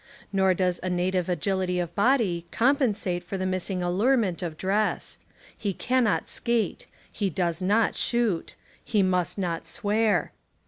[0.33, 5.19] Nor does a native agility of body compensate for the missing allurement of dress.
[5.55, 6.87] He cannot skate.
[7.11, 8.55] He does not shoot.
[8.83, 10.31] He must not swear.